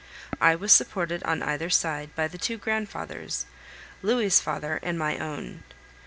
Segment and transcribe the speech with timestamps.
[0.41, 3.45] I was supported on either side by the two grandfathers
[4.01, 5.63] Louis' father and my own.